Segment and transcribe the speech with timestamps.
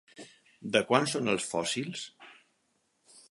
[0.75, 2.05] De quan són els fòssils?